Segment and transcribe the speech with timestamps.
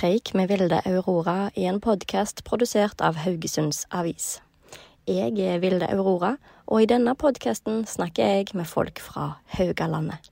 [0.00, 4.38] Preik med Vilde Aurora i en podkast produsert av Haugesunds Avis.
[5.04, 9.26] Jeg er Vilde Aurora, og i denne podkasten snakker jeg med folk fra
[9.58, 10.30] Haugalandet.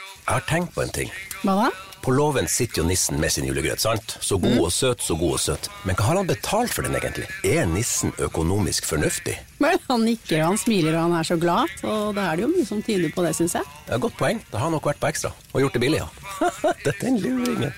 [0.00, 1.12] Jeg har tenkt på en ting.
[1.44, 1.87] Hva da?
[2.08, 4.14] På låven sitter jo nissen med sin julegrøt, sant?
[4.24, 5.66] Så god og søt, så god og søt.
[5.84, 7.26] Men hva har han betalt for den egentlig?
[7.44, 9.34] Er nissen økonomisk fornuftig?
[9.60, 12.48] Vel, han nikker han smiler og han er så glad, og da er det jo
[12.54, 13.68] mye som tyder på det, syns jeg.
[13.84, 14.40] Det er et godt poeng.
[14.48, 15.34] Da har han nok vært på ekstra.
[15.52, 16.08] Og gjort det billig, ja.
[16.86, 17.76] Dette er en luringen.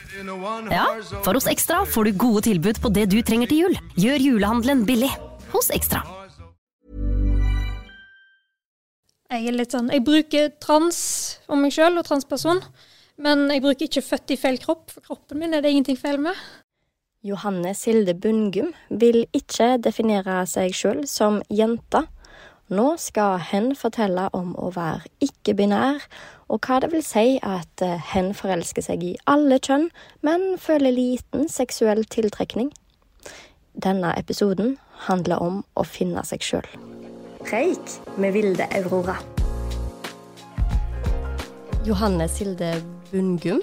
[0.70, 0.84] Ja,
[1.24, 3.74] for hos Ekstra får du gode tilbud på det du trenger til jul.
[3.98, 5.10] Gjør julehandelen billig
[5.56, 6.04] hos Ekstra.
[9.30, 11.02] Jeg er litt sånn Jeg bruker trans
[11.50, 12.62] om meg sjøl og transperson,
[13.20, 16.20] men jeg bruker ikke født i feil kropp, for kroppen min er det ingenting feil
[16.22, 16.36] med.
[17.22, 22.06] Johanne Silde Bundgum vil ikke definere seg sjøl som jente.
[22.72, 26.04] Nå skal hen fortelle om å være ikke-binær,
[26.48, 29.88] og hva det vil si at eh, hen forelsker seg i alle kjønn,
[30.24, 32.70] men føler liten seksuell tiltrekning.
[33.74, 34.78] Denne episoden
[35.10, 36.70] handler om å finne seg sjøl.
[37.42, 39.18] Preik med Vilde Aurora.
[41.84, 42.74] Johanne Silde
[43.10, 43.58] Bundgum,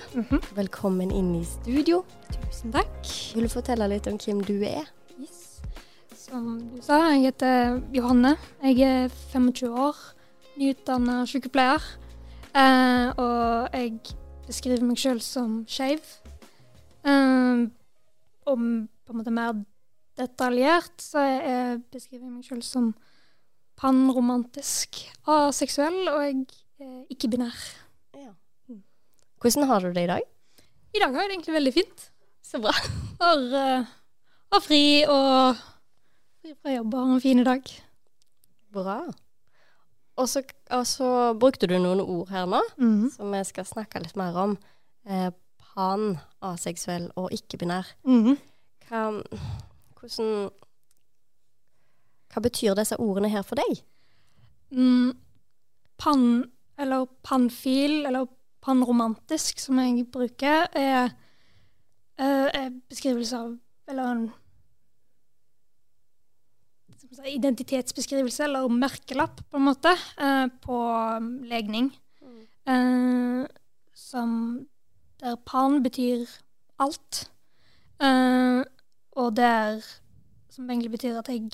[0.58, 2.02] velkommen inn i studio.
[2.34, 3.12] Tusen takk.
[3.32, 4.90] Vil du fortelle litt om hvem du er?
[5.16, 5.62] Yes.
[6.20, 8.34] Som du sa, jeg heter Johanne.
[8.60, 10.02] Jeg er 25 år,
[10.60, 11.88] nyutdanna sykepleier.
[12.52, 13.96] Eh, og jeg
[14.50, 16.04] beskriver meg sjøl som skeiv.
[17.08, 17.64] Eh,
[18.52, 19.64] og på en måte mer
[20.20, 22.92] detaljert så jeg beskriver jeg meg sjøl som
[23.80, 26.42] panromantisk, aseksuell og jeg
[26.84, 27.87] er ikke-binær.
[29.48, 30.22] Hvordan har du det i dag?
[30.96, 32.02] I dag har jeg det egentlig veldig fint.
[32.44, 32.72] Så bra.
[33.22, 33.86] Har, uh,
[34.54, 35.56] har fri og
[36.42, 37.72] fri fra jobb og har en fin dag.
[38.76, 38.98] Bra.
[40.18, 40.44] Og så,
[40.76, 41.08] og så
[41.40, 43.10] brukte du noen ord her nå, Mhm.
[43.16, 44.58] som vi skal snakke litt mer om.
[45.08, 45.32] Eh,
[45.74, 47.90] pan, aseksuell og ikke-binær.
[48.06, 48.38] Mhm.
[48.88, 49.02] Hva,
[50.00, 50.50] hvordan
[52.34, 53.80] Hva betyr disse ordene her for deg?
[54.72, 55.16] Mm,
[55.98, 58.28] pan, eller panfil, eller
[58.64, 61.14] panromantisk, som jeg bruker, er,
[62.18, 63.58] eh, er beskrivelse av
[63.88, 64.26] Eller en
[67.26, 70.80] identitetsbeskrivelse, eller merkelapp, på en måte, eh, på
[71.18, 71.92] um, legning.
[72.68, 73.48] Mm.
[73.94, 74.68] som
[75.22, 76.28] Der pan betyr
[76.80, 77.32] alt.
[78.02, 78.64] Eh,
[79.16, 79.82] og der
[80.50, 81.50] Som egentlig betyr at jeg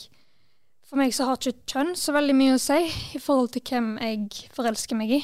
[0.84, 2.80] For meg så har ikke kjønn så veldig mye å si
[3.16, 5.22] i forhold til hvem jeg forelsker meg i.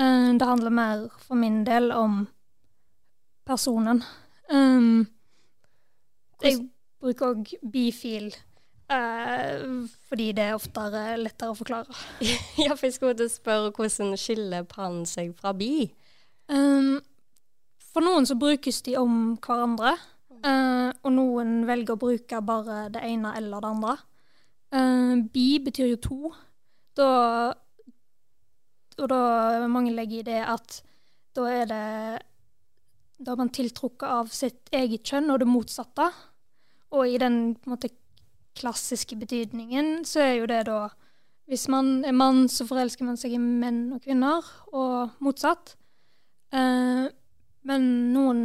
[0.00, 2.22] Eh, det handler mer for min del om
[3.46, 4.02] personen.
[4.50, 5.06] Um,
[6.42, 6.56] jeg
[7.00, 8.30] bruker òg bifil
[8.90, 11.98] uh, fordi det er oftere lettere å forklare.
[12.64, 15.90] ja, for jeg skulle til å spørre hvordan skiller pannen seg fra bi?
[16.50, 16.98] Um,
[17.92, 19.94] for noen så brukes de om hverandre,
[20.40, 23.96] Uh, og noen velger å bruke bare det ene eller det andre.
[24.72, 26.30] Uh, bi betyr jo to.
[26.96, 27.10] Da
[29.00, 30.80] Og da mange legger i det at
[31.36, 31.86] da er det
[33.20, 36.06] Da er man tiltrukket av sitt eget kjønn og det motsatte.
[36.96, 37.90] Og i den måte
[38.56, 40.88] klassiske betydningen så er jo det da
[41.50, 45.72] Hvis man er mann, så forelsker man seg i menn og kvinner, og motsatt.
[46.54, 47.08] Eh,
[47.66, 48.42] men noen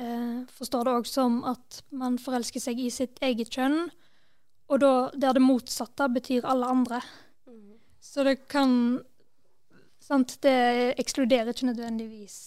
[0.00, 3.90] eh, forstår det òg som at man forelsker seg i sitt eget kjønn,
[4.72, 7.02] og da, der det motsatte betyr alle andre.
[8.12, 9.00] Så det kan
[10.02, 12.38] Sant, det ekskluderer ikke nødvendigvis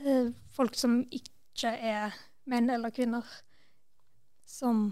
[0.00, 2.14] eh, folk som ikke er
[2.48, 3.26] menn eller kvinner,
[4.46, 4.84] som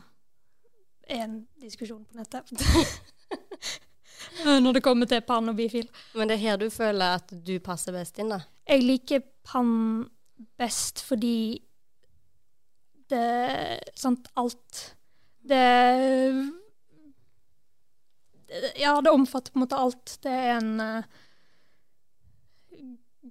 [1.06, 2.50] er en diskusjon på nettet.
[4.66, 5.86] Når det kommer til pann og bifil.
[6.18, 8.42] Men det er her du føler at du passer best inn, da?
[8.66, 10.04] Jeg liker pann
[10.58, 11.62] best fordi
[13.06, 14.82] det Sant, alt
[15.46, 15.62] Det
[18.78, 20.18] Ja, det omfatter på en måte alt.
[20.22, 21.22] Det er en uh,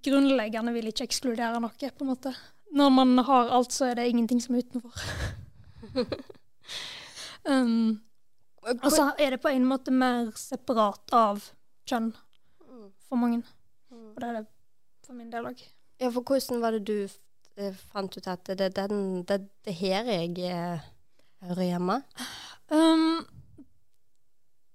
[0.05, 2.33] Grunnleggende vil ikke ekskludere noe, på en måte.
[2.75, 4.91] Når man har alt, så er det ingenting som er utenfor.
[7.51, 8.01] um,
[8.65, 11.47] og så er det på en måte mer separat av
[11.87, 12.11] kjønn
[13.07, 13.43] for mange.
[13.93, 14.45] Og det er det
[15.05, 15.61] for min del òg.
[16.01, 18.91] Ja, for hvordan var det du eh, fant ut at det er
[19.29, 20.87] det, det her jeg eh,
[21.45, 22.01] hører hjemme?
[22.73, 23.21] Um,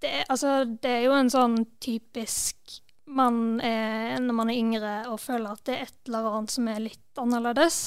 [0.00, 2.80] det, altså, det er jo en sånn typisk
[3.10, 6.68] man er når man er yngre og føler at det er et eller annet som
[6.70, 7.78] er litt annerledes.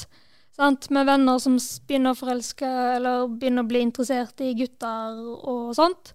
[0.54, 0.90] Sant?
[0.94, 1.56] Med venner som
[1.88, 2.68] begynner å forelske
[2.98, 6.12] eller begynner å bli interessert i gutter og sånt.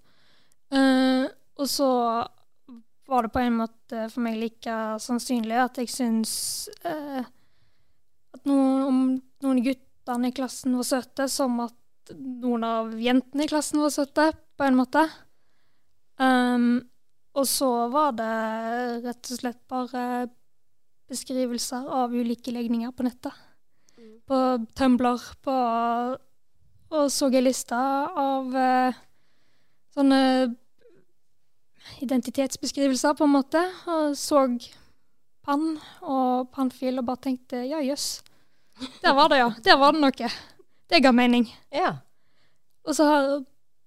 [0.69, 1.25] Uh,
[1.59, 1.89] og så
[3.09, 6.31] var det på en måte for meg like sannsynlig at jeg syns
[6.85, 7.25] uh,
[8.35, 8.99] at noen, om
[9.43, 14.29] noen guttene i klassen var søte, som at noen av jentene i klassen var søte,
[14.59, 15.03] på en måte.
[16.19, 16.81] Um,
[17.39, 18.33] og så var det
[19.05, 20.03] rett og slett bare
[21.09, 23.45] beskrivelser av ulike legninger på nettet.
[24.29, 24.39] På
[24.77, 25.53] Tumblr, på
[26.89, 27.79] Og så jeg lista
[28.17, 28.97] av uh,
[29.93, 30.21] sånne
[32.01, 33.61] identitetsbeskrivelser, på en måte.
[33.87, 34.45] Og så
[35.45, 38.23] pann og pannfil og bare tenkte ja, jøss.
[39.03, 39.49] Der var det, ja.
[39.63, 40.29] Der var det noe.
[40.89, 41.47] Det ga mening.
[41.73, 41.93] Ja.
[42.87, 43.25] Og så har,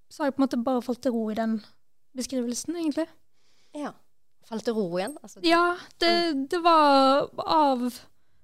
[0.09, 1.57] så har jeg på en måte bare falt til ro i den
[2.17, 3.07] beskrivelsen, egentlig.
[3.75, 3.93] ja.
[4.43, 5.13] Falt til ro igjen?
[5.23, 7.85] Altså, Ja, det, det var av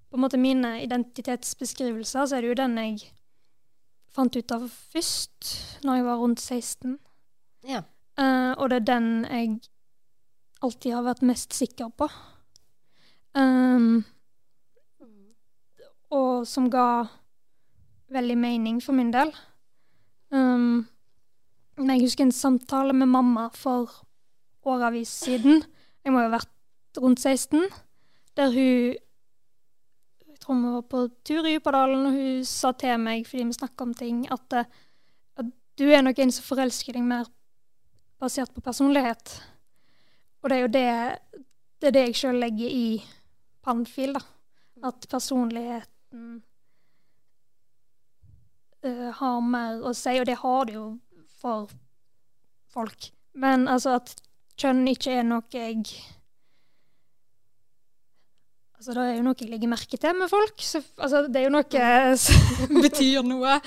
[0.10, 3.02] på en måte mine identitetsbeskrivelser, så er det jo den jeg
[4.16, 5.50] fant ut av først,
[5.84, 6.96] når jeg var rundt 16.
[7.68, 7.84] Ja.
[8.20, 9.60] Uh, og det er den jeg
[10.66, 12.10] alltid har vært mest sikker på.
[13.38, 14.02] Um,
[16.10, 17.06] og som ga
[18.10, 19.30] veldig mening for min del.
[20.34, 20.88] Um,
[21.80, 23.92] men jeg husker en samtale med mamma for
[24.68, 25.64] åravis siden.
[26.04, 27.70] Jeg må jo ha vært rundt 16.
[28.38, 28.98] Der hun
[30.30, 33.54] Jeg tror vi var på tur i Djupadalen, og hun sa til meg, fordi vi
[33.54, 34.66] snakka om ting, at, eh,
[35.36, 35.46] at
[35.78, 37.28] du er nok en som forelsker deg mer
[38.20, 39.42] basert på personlighet.
[40.42, 40.86] Og det er jo det,
[41.82, 43.04] det, er det jeg sjøl legger i
[43.62, 44.24] Panfil, da.
[44.88, 46.40] At personligheten
[48.86, 50.88] uh, har mer å si, og det har det jo
[51.42, 51.70] for
[52.74, 53.12] folk.
[53.40, 54.16] Men altså at
[54.60, 55.84] kjønn ikke er noe jeg
[58.80, 60.62] Altså, det er jo noe jeg legger merke til med folk.
[60.64, 63.58] Så, altså, det er jo noe som betyr noe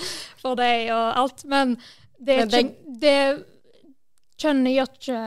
[0.40, 1.42] for deg og alt.
[1.52, 1.74] Men
[2.16, 3.19] det Men ikke det,
[4.40, 5.19] Kjønnet gjør ikke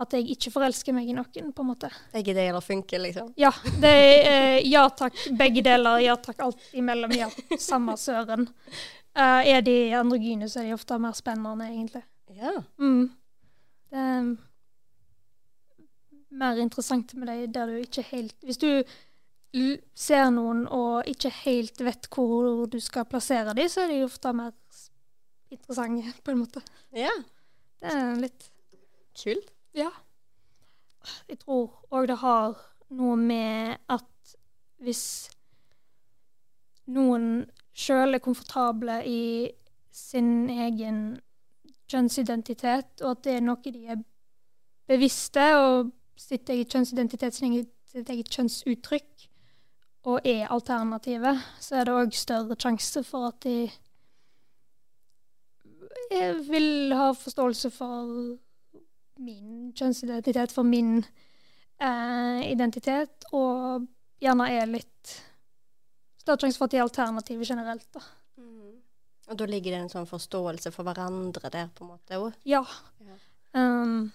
[0.00, 1.90] at jeg ikke forelsker meg i noen, på en måte.
[2.14, 3.32] Begge deler funker, liksom.
[3.40, 3.50] Ja.
[3.82, 6.00] Det er eh, ja takk, begge deler.
[6.00, 7.12] Ja takk, alt imellom.
[7.16, 7.28] Ja,
[7.60, 8.46] samme søren.
[9.16, 12.02] Eh, er de androgyne, så er de ofte mer spennende, egentlig.
[12.36, 12.52] Ja.
[12.78, 13.10] Mm.
[13.90, 14.36] Det er
[16.30, 18.68] mer interessant med deg der du ikke helt Hvis du
[19.98, 24.30] ser noen og ikke helt vet hvor du skal plassere dem, så er de ofte
[24.32, 24.52] mer
[25.50, 26.62] interessante, på en måte.
[26.94, 27.10] ja.
[27.80, 28.50] Det er litt
[29.16, 29.48] Kult.
[29.74, 29.88] Ja.
[31.28, 32.58] Jeg tror òg det har
[32.94, 34.34] noe med at
[34.84, 35.30] hvis
[36.90, 37.50] noen
[37.80, 39.22] sjøl er komfortable i
[39.90, 41.00] sin egen
[41.90, 44.02] kjønnsidentitet, og at det er noe de er
[44.90, 49.26] bevisste, og sitt eget kjønnsidentitet, sitt eget kjønnsuttrykk,
[50.10, 53.68] og er alternative, så er det òg større sjanse for at de
[56.48, 58.38] vil ha forståelse for
[59.20, 61.04] min kjønnsidentitet, for min
[61.82, 63.86] eh, identitet, og
[64.22, 65.18] gjerne er litt
[66.20, 67.86] større sjanse for at de er alternative generelt.
[67.96, 68.04] da.
[69.30, 72.32] Og da ligger det en sånn forståelse for hverandre der, på en måte òg.
[72.50, 72.64] Ja.
[73.54, 74.10] Um,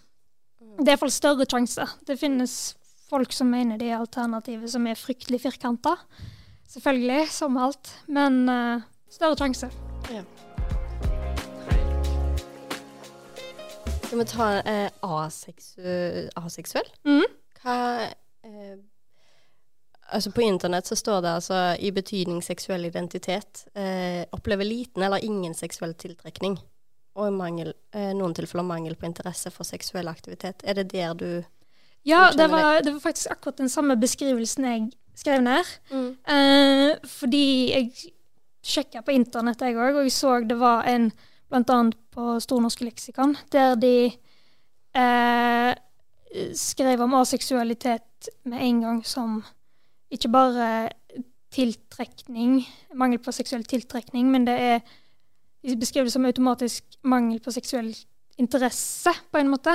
[0.75, 1.85] det er iallfall større sjanse.
[2.07, 2.75] Det finnes
[3.07, 5.95] folk som mener de er alternative, som er fryktelig firkanta.
[6.67, 7.93] Selvfølgelig, som alt.
[8.11, 9.71] Men uh, større sjanse.
[14.05, 16.91] Skal vi ta eh, aseksu aseksuell?
[17.07, 17.23] Mm.
[17.61, 17.77] Hva
[18.45, 18.75] eh,
[20.13, 25.23] Altså På internett så står det altså i betydning seksuell identitet eh, opplever liten eller
[25.25, 26.59] ingen seksuell tiltrekning.
[27.15, 30.61] Og i mangel, eh, noen tilfeller mangel på interesse for seksuell aktivitet.
[30.63, 31.29] Er det der du
[32.05, 35.63] Ja, det var, det var faktisk akkurat den samme beskrivelsen jeg skrev ned.
[35.89, 36.11] Mm.
[36.27, 38.11] Eh, fordi jeg
[38.65, 41.11] sjekka på internett, jeg òg, og jeg så det var en
[41.55, 44.11] annet på Stornorske leksikon, der de
[44.95, 45.73] eh,
[46.53, 49.43] skrev om aseksualitet med en gang som
[50.11, 50.67] ikke bare
[51.55, 52.59] tiltrekning,
[52.93, 54.79] mangel på seksuell tiltrekning, men det er
[55.65, 57.87] De det som automatisk mangel på seksuell
[58.37, 59.73] interesse, på en måte.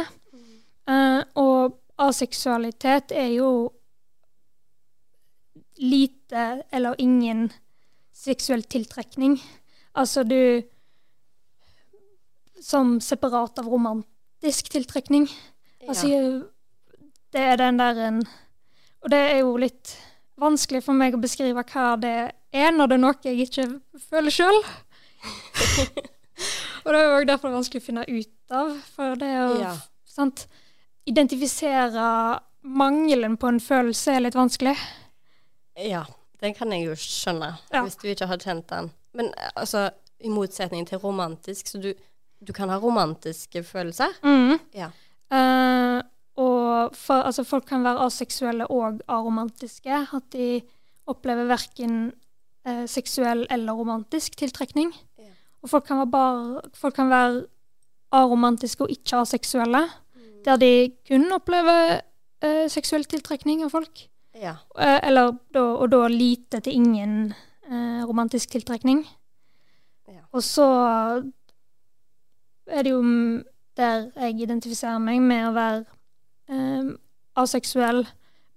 [0.87, 3.73] Eh, og aseksualitet er jo
[5.81, 7.49] lite eller ingen
[8.13, 9.41] seksuell tiltrekning.
[9.95, 10.63] Altså du
[12.63, 15.31] Som separat av romantisk tiltrekning.
[15.89, 16.07] Altså,
[17.33, 18.19] det er den der en
[19.01, 19.97] Og det er jo litt
[20.41, 22.15] vanskelig for meg å beskrive hva det
[22.53, 23.67] er, når det er noe jeg ikke
[24.09, 24.61] føler sjøl.
[26.85, 28.71] og det er òg derfor det er vanskelig å finne ut av.
[28.95, 29.75] For det å Ja.
[30.09, 30.47] sant,
[31.07, 34.77] identifisere mangelen på en følelse er litt vanskelig.
[35.81, 36.05] Ja,
[36.41, 37.83] den kan jeg jo skjønne, Ja.
[37.85, 38.91] hvis du ikke har kjent den.
[39.15, 41.95] Men eh, altså, i motsetning til romantisk, så du,
[42.45, 44.13] du kan ha romantiske følelser?
[44.75, 44.91] Ja.
[45.31, 46.03] Eh,
[46.71, 50.03] og for, altså, folk kan være aseksuelle og aromantiske.
[50.17, 50.61] At de
[51.11, 52.13] opplever verken
[52.67, 54.93] eh, seksuell eller romantisk tiltrekning.
[55.61, 57.43] Og folk kan, være bare, folk kan være
[58.17, 59.83] aromantiske og ikke aseksuelle.
[60.45, 62.01] Der de kun opplever
[62.43, 64.07] eh, seksuell tiltrekning av folk.
[64.41, 64.57] Ja.
[64.79, 67.35] Eh, eller da, og da lite til ingen
[67.69, 69.05] eh, romantisk tiltrekning.
[70.33, 70.67] Og så
[72.67, 73.43] er det jo mm,
[73.77, 75.85] der jeg identifiserer meg med å være
[76.51, 76.91] eh,
[77.41, 78.05] aseksuell,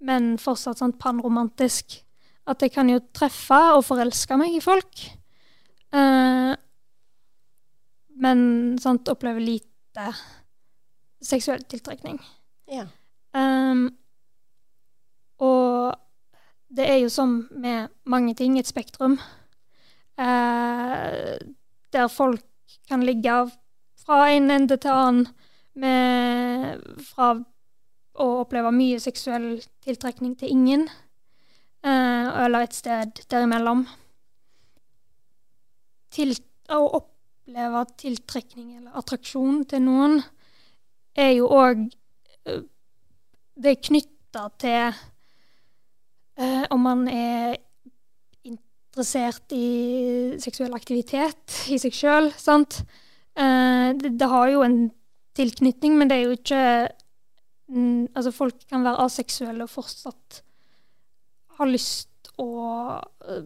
[0.04, 2.00] men fortsatt sånn panromantisk.
[2.44, 5.06] At jeg kan jo treffe og forelske meg i folk.
[5.94, 6.52] Eh,
[8.24, 8.40] men
[8.82, 10.08] sant, opplever lite
[11.24, 12.18] seksuell tiltrekning.
[12.70, 12.86] Ja.
[13.34, 13.88] Um,
[15.42, 15.94] og
[16.74, 19.18] det er jo som med mange ting, et spektrum.
[20.18, 21.38] Eh,
[21.92, 22.44] der folk
[22.88, 23.50] kan ligge
[24.04, 25.26] fra en ende til annen
[25.74, 27.34] med Fra
[28.14, 30.86] å oppleve mye seksuell tiltrekning til ingen,
[31.82, 33.84] eh, eller et sted derimellom.
[36.14, 36.34] Til
[36.70, 40.22] å oppleve tiltrekning eller attraksjon til noen
[41.16, 41.90] er jo òg
[43.54, 44.96] Det er knytta til
[46.36, 47.54] eh, om man er
[48.42, 52.80] interessert i seksuell aktivitet i seg sjøl, sant.
[53.38, 54.76] Eh, det, det har jo en
[55.38, 56.64] tilknytning, men det er jo ikke
[57.68, 60.42] mm, Altså, folk kan være aseksuelle og fortsatt
[61.58, 62.48] ha lyst å
[62.98, 63.44] uh,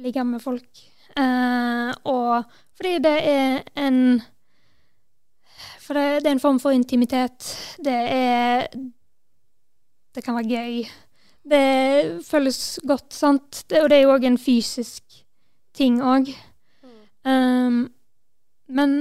[0.00, 0.84] ligge med folk.
[1.14, 2.44] Uh, og
[2.74, 3.98] fordi det er en
[5.84, 7.50] For det, det er en form for intimitet.
[7.76, 8.68] Det er
[10.14, 10.84] Det kan være gøy.
[11.44, 13.64] Det føles godt, sant.
[13.68, 15.02] Det, og det er jo òg en fysisk
[15.74, 16.30] ting òg.
[17.24, 17.90] Um,
[18.68, 18.94] men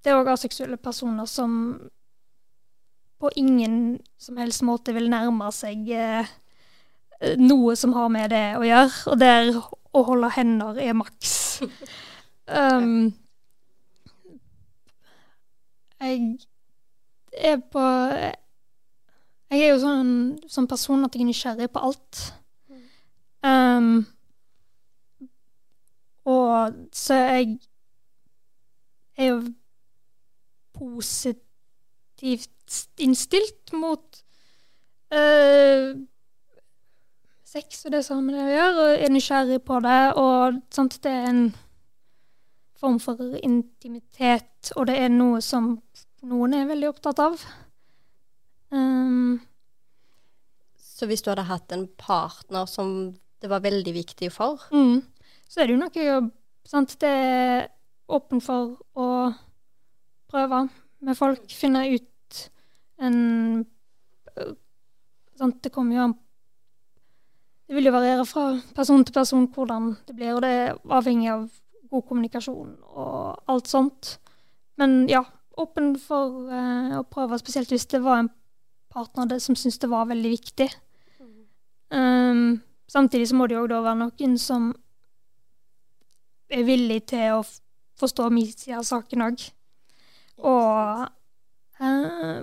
[0.00, 1.52] det er òg aseksuelle personer som
[3.20, 6.28] på ingen som helst måte vil nærme seg eh,
[7.36, 9.50] noe som har med det å gjøre, og der
[9.92, 11.34] å holde hender er maks.
[12.60, 13.10] um,
[16.00, 16.38] jeg
[17.36, 17.82] er på
[19.50, 20.12] Jeg er jo sånn,
[20.48, 22.20] sånn person at jeg er nysgjerrig på alt.
[23.42, 24.04] Um,
[26.28, 27.56] og så jeg
[29.18, 29.40] er jo
[30.80, 32.50] positivt
[33.00, 34.20] innstilt mot
[35.14, 35.92] uh,
[37.50, 40.00] sex og det som har med det å gjøre, og er nysgjerrig på det.
[40.20, 41.44] Og sant, det er en
[42.80, 45.74] form for intimitet, og det er noe som
[46.26, 47.44] noen er veldig opptatt av.
[48.70, 49.40] Um,
[50.76, 55.00] Så hvis du hadde hatt en partner som det var veldig viktig for mm,
[55.48, 56.18] så er det jo noe
[56.68, 57.70] sant, Det er
[58.12, 59.06] åpen for å
[60.30, 60.64] prøve
[61.00, 62.40] med folk, finne ut
[63.00, 63.16] en
[65.40, 66.16] sånn, Det kommer jo an
[67.66, 68.44] Det vil jo variere fra
[68.76, 71.46] person til person hvordan det blir, og det er avhengig av
[71.90, 74.18] god kommunikasjon og alt sånt.
[74.78, 75.24] Men ja,
[75.58, 78.30] åpen for uh, å prøve, spesielt hvis det var en
[78.90, 80.68] partner som syntes det var veldig viktig.
[81.90, 82.60] Um,
[82.90, 84.70] samtidig så må det jo da være noen som
[86.50, 87.42] er villig til å
[88.00, 89.46] forstå min side av saken òg.
[90.46, 91.06] Og
[91.80, 92.42] eh,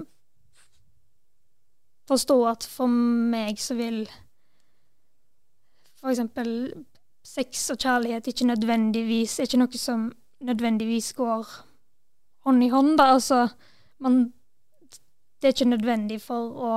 [2.08, 4.06] forstå at for meg så vil
[6.08, 6.52] eksempel
[7.24, 11.48] sex og kjærlighet ikke nødvendigvis er ikke noe som nødvendigvis går
[12.48, 12.98] hånd i hånd.
[12.98, 13.10] Da.
[13.18, 13.48] Altså,
[14.00, 14.34] man,
[15.42, 16.74] det er ikke nødvendig for å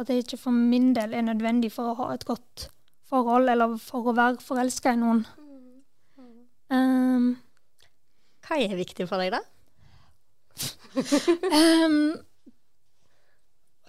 [0.00, 2.70] At det ikke for min del er nødvendig for å ha et godt
[3.04, 5.26] forhold, eller for å være forelska i noen.
[6.72, 7.34] Um,
[8.50, 9.38] Hva er viktig for deg, da?
[11.86, 12.16] um,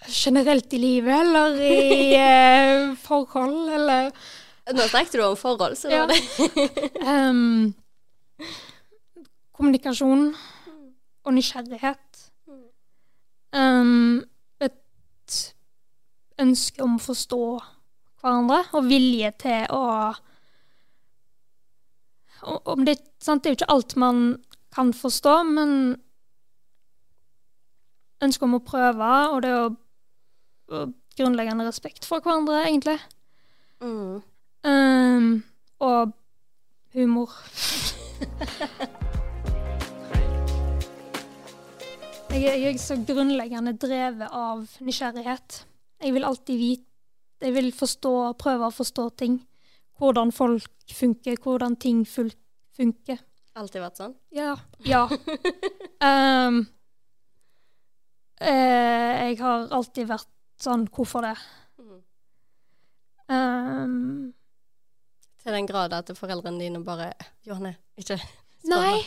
[0.06, 4.12] generelt i livet, eller i uh, forhold, eller
[4.72, 6.04] Nå snakket du om forhold, så Ja.
[6.04, 6.22] var det
[7.10, 7.72] um,
[9.52, 10.28] Kommunikasjon
[11.26, 12.22] og nysgjerrighet.
[13.52, 14.22] Um,
[14.62, 15.38] et
[16.38, 17.42] ønske om å forstå
[18.22, 19.82] hverandre, og vilje til å
[22.42, 24.22] om det, sant, det er jo ikke alt man
[24.72, 25.72] kan forstå, men
[28.22, 29.70] ønske om å prøve, og det å
[30.72, 32.98] og grunnleggende respekt for hverandre, egentlig.
[33.82, 34.22] Mm.
[34.64, 35.44] Um,
[35.82, 36.12] og
[36.94, 37.30] humor.
[42.30, 45.66] jeg, jeg er så grunnleggende drevet av nysgjerrighet.
[46.02, 46.88] Jeg vil alltid vite
[47.42, 49.40] Jeg vil forstå, prøve å forstå ting.
[49.98, 53.18] Hvordan folk funker, hvordan ting funker.
[53.58, 54.14] Alltid vært sånn?
[54.32, 54.54] Ja.
[54.88, 55.02] Ja.
[55.08, 56.62] um,
[58.40, 60.30] eh, jeg har alltid vært
[60.62, 61.34] sånn Hvorfor det?
[63.32, 64.32] Um,
[65.42, 67.12] Til den grad at foreldrene dine bare
[67.46, 68.98] Johanne, ikke spør Nei,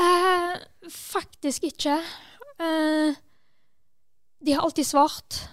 [0.00, 1.98] eh, faktisk ikke.
[2.58, 3.14] Uh,
[4.44, 5.44] de har alltid svart.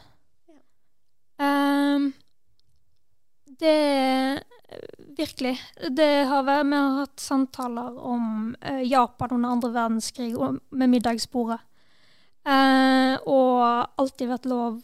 [1.41, 2.13] Ehm,
[3.59, 4.43] det
[5.17, 5.57] Virkelig.
[5.89, 10.31] Det har vært, vi har hatt samtaler om eh, Japan under andre verdenskrig
[10.71, 11.59] med middagsbordet.
[12.47, 13.59] Eh, og
[14.01, 14.79] alltid vært lov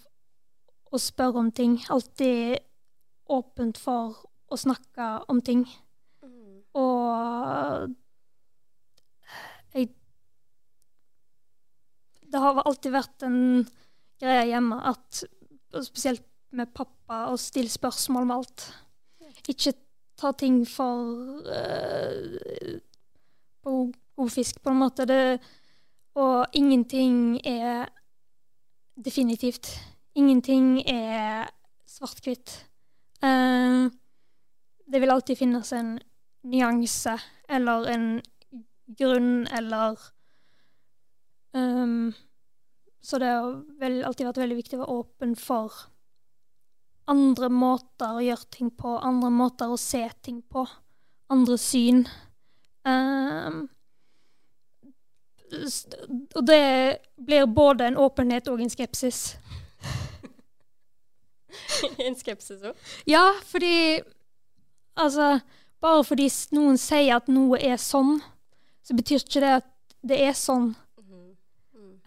[0.91, 1.77] å spørre om ting.
[1.94, 2.60] Alltid
[3.34, 5.65] åpent for å snakke om ting.
[6.77, 7.96] Og
[9.74, 9.89] jeg
[12.27, 13.39] Det har alltid vært en
[14.20, 15.24] greie hjemme at
[15.84, 16.24] Spesielt
[16.56, 18.63] med pappa, å stille spørsmål med alt.
[19.48, 19.74] Ikke
[20.17, 22.79] ta ting for uh,
[23.63, 23.75] på
[24.17, 25.06] god fisk, på en måte.
[25.06, 25.39] Det,
[26.17, 27.86] og ingenting er
[29.06, 29.70] definitivt.
[30.15, 31.50] Ingenting er
[31.86, 32.65] svart-hvitt.
[33.24, 33.91] Uh,
[34.91, 35.98] det vil alltid finnes en
[36.48, 37.17] nyanse
[37.50, 38.22] eller en
[38.98, 40.00] grunn eller
[41.53, 42.13] um,
[43.01, 43.63] Så det har
[44.08, 45.74] alltid vært veldig viktig å være åpen for
[47.07, 50.65] andre måter å gjøre ting på, andre måter å se ting på,
[51.33, 52.03] andre syn.
[52.87, 53.67] Um,
[56.35, 59.37] og det blir både en åpenhet og en skepsis.
[62.05, 62.87] en skepsis òg?
[63.07, 64.03] Ja, fordi
[64.97, 65.39] Altså,
[65.82, 66.25] bare fordi
[66.58, 68.17] noen sier at noe er sånn,
[68.82, 69.67] så betyr ikke det at
[70.08, 70.71] det er sånn.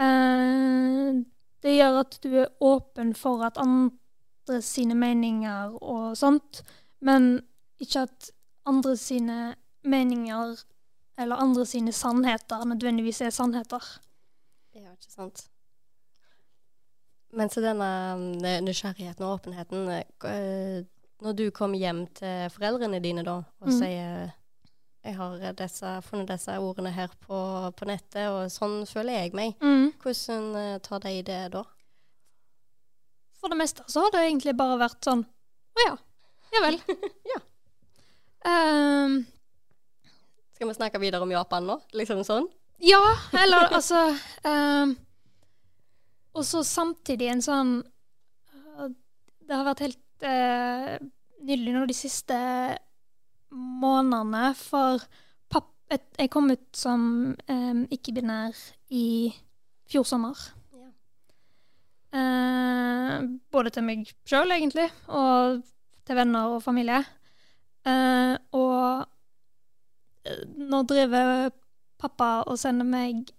[0.01, 1.21] Eh,
[1.61, 3.95] det gjør at du er åpen for at andre
[4.65, 6.63] sine meninger og sånt,
[7.01, 7.41] men
[7.81, 8.31] ikke at
[8.69, 10.57] andre sine meninger
[11.21, 13.85] eller andre sine sannheter nødvendigvis er sannheter.
[14.75, 15.47] Ja, ikke sant.
[17.33, 20.85] Men så denne mm, nysgjerrigheten og åpenheten eh,
[21.23, 23.79] Når du kommer hjem til foreldrene dine da, og Mm.
[23.79, 24.31] sier
[25.05, 27.37] jeg har disse, funnet disse ordene her på,
[27.77, 29.55] på nettet, og sånn føler jeg meg.
[29.63, 29.93] Mm.
[30.03, 31.63] Hvordan eh, tar de det da?
[33.41, 35.93] For det meste så har det egentlig bare vært sånn Å ja.
[36.51, 36.81] Ja vel.
[37.33, 37.39] ja.
[38.51, 39.21] Um,
[40.57, 41.79] Skal vi snakke videre om Japan nå?
[41.97, 42.49] Liksom sånn?
[42.81, 43.03] Ja,
[43.37, 44.07] eller altså
[44.45, 44.95] um,
[46.37, 48.93] Og så samtidig en sånn øh,
[49.45, 50.97] Det har vært helt uh,
[51.45, 52.39] nydelig nå de siste
[53.51, 55.03] månedene, for
[55.91, 57.03] et, jeg kom ut som
[57.51, 58.55] um, ikke-binær
[58.95, 59.33] i
[59.91, 60.39] fjor sommer.
[62.11, 63.17] Eh,
[63.53, 65.61] både til meg sjøl, egentlig, og
[66.07, 67.03] til venner og familie.
[67.87, 69.05] Eh, og
[70.27, 71.51] eh, nå driver
[72.01, 73.31] pappa og sender meg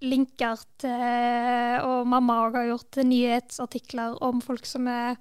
[0.00, 5.18] linker til Og mamma òg har gjort nyhetsartikler om folk som er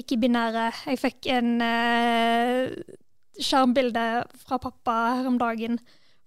[0.00, 0.70] ikke-binære.
[0.86, 2.72] Jeg fikk en eh,
[3.42, 4.06] skjermbilde
[4.46, 5.78] fra pappa her om dagen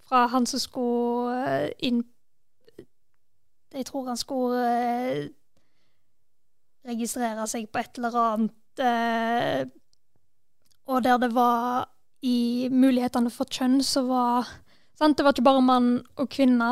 [0.07, 2.03] fra han som skulle eh, inn
[3.71, 5.29] Jeg tror han skulle eh,
[6.87, 9.65] registrere seg på et eller annet eh,
[10.89, 11.89] Og der det var
[12.21, 14.49] i mulighetene for kjønn, så var
[14.97, 15.17] sant?
[15.17, 15.91] Det var ikke bare mann
[16.21, 16.71] og kvinne.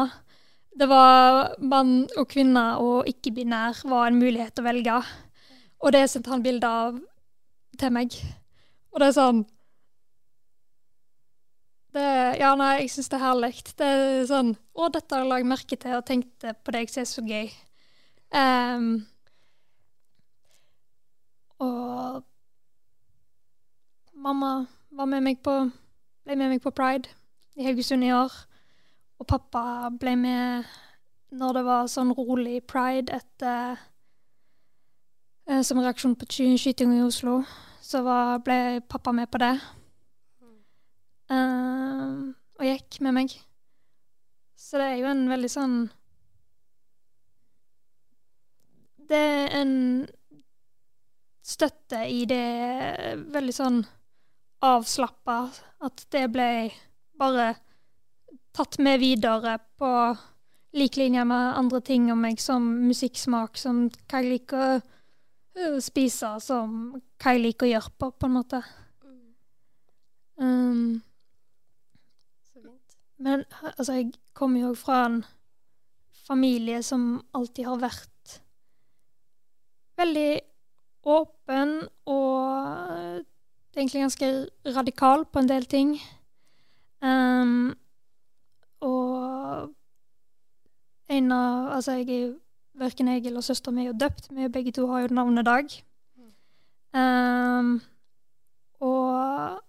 [0.78, 5.00] Det var mann og kvinne og ikke-binær var en mulighet å velge.
[5.80, 7.00] Og det sendte han bilde av
[7.80, 8.14] til meg.
[8.94, 9.42] Og det er sånn
[11.96, 12.10] det,
[12.42, 13.54] Ja, nei, jeg syns det er herlig.
[13.74, 17.04] Det er sånn Å, dette har jeg lagt merke til og tenkte på det, jeg
[17.04, 17.50] er så gøy.
[18.38, 18.92] Ehm,
[21.60, 22.24] og
[24.14, 25.56] mamma var med meg på
[26.30, 27.10] ble med meg på pride
[27.58, 28.34] i Haugesund i år.
[29.20, 30.68] Og pappa ble med
[31.34, 33.80] når det var sånn rolig pride etter
[35.50, 37.42] eh, Som reaksjon på skytinga i Oslo.
[37.82, 39.56] Så var, ble pappa med på det.
[41.30, 43.34] Uh, og gikk med meg.
[44.58, 45.76] Så det er jo en veldig sånn
[49.10, 49.76] Det er en
[51.50, 53.80] støtte i det veldig sånn
[54.66, 55.40] avslappa.
[55.86, 56.50] At det ble
[57.20, 57.54] bare
[58.56, 59.92] tatt med videre på
[60.78, 64.82] lik linje med andre ting om meg, som musikksmak, som hva jeg liker
[65.60, 66.76] å spise som
[67.20, 68.62] hva jeg liker å gjøre på, på en måte.
[70.40, 71.02] Um,
[73.20, 75.20] men altså, jeg kommer jo fra en
[76.30, 78.38] familie som alltid har vært
[80.00, 80.30] veldig
[81.04, 83.26] åpen og
[83.76, 84.30] egentlig ganske
[84.76, 85.94] radikal på en del ting.
[87.02, 87.76] Um,
[88.84, 89.70] og
[91.10, 92.34] en av Altså, jeg er jo
[92.80, 94.30] Verken jeg eller søstera mi er døpt.
[94.32, 95.66] Vi begge to har jo navnet Dag.
[96.96, 97.82] Um,
[98.80, 99.60] og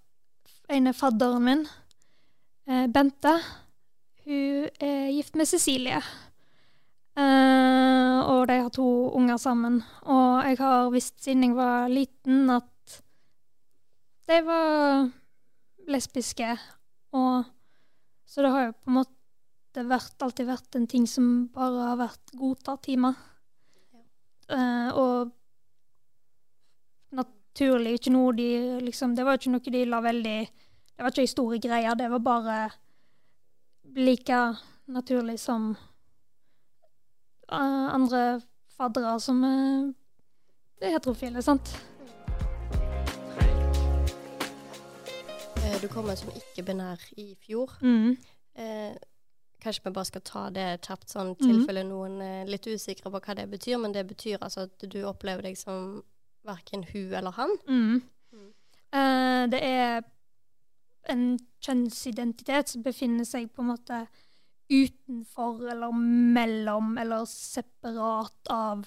[0.71, 1.67] en er fadderen min,
[2.67, 3.33] eh, Bente.
[4.25, 5.99] Hun er gift med Cecilie.
[7.19, 9.81] Uh, og de har to unger sammen.
[10.03, 13.01] Og jeg har visst siden jeg var liten, at
[14.31, 15.09] de var
[15.91, 16.53] lesbiske.
[17.13, 17.45] Og
[18.27, 21.99] så det har jo på en måte vært, alltid vært en ting som bare har
[21.99, 23.19] vært godtatt i meg.
[24.51, 25.35] Uh, og
[27.15, 28.49] naturlig ikke noe de
[28.83, 31.95] liksom Det var ikke noe de la veldig Det var ikke ei store greie.
[31.95, 32.57] Det var bare
[33.95, 34.41] like
[34.91, 35.71] naturlig som
[37.51, 38.41] andre
[38.77, 39.91] faddere som uh,
[40.81, 41.75] er heterofile, sant?
[45.81, 47.71] Du kommer som ikke-binær i fjor.
[47.81, 48.17] Mm.
[48.61, 48.97] Eh,
[49.63, 53.21] kanskje vi bare skal ta det kjapt, sånn tilfelle tilfelle noen er litt usikre på
[53.21, 53.79] hva det betyr.
[53.81, 56.03] Men det betyr altså at du opplever deg som
[56.45, 57.57] verken hun eller han.
[57.69, 58.03] Mm.
[58.93, 60.03] Eh, det er
[61.09, 61.25] en
[61.65, 64.03] kjønnsidentitet som befinner seg på en måte
[64.71, 65.93] utenfor eller
[66.37, 68.87] mellom eller separat av